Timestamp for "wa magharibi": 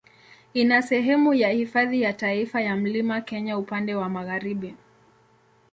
3.95-4.75